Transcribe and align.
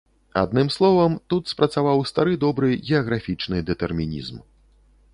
Адным 0.43 0.71
словам, 0.75 1.17
тут 1.33 1.51
спрацаваў 1.53 2.03
стары 2.13 2.33
добры 2.47 2.73
геаграфічны 2.87 3.57
дэтэрмінізм. 3.73 4.37